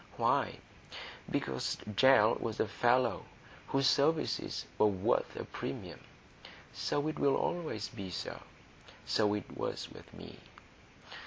Why, 0.17 0.55
because 1.29 1.77
Gell 1.95 2.33
was 2.39 2.59
a 2.59 2.67
fellow 2.67 3.25
whose 3.67 3.85
services 3.85 4.65
were 4.79 4.87
worth 4.87 5.35
a 5.35 5.45
premium. 5.45 5.99
So 6.73 7.07
it 7.07 7.19
will 7.19 7.35
always 7.35 7.87
be, 7.89 8.09
sir. 8.09 8.39
So 9.05 9.35
it 9.35 9.55
was 9.55 9.89
with 9.91 10.11
me. 10.11 10.39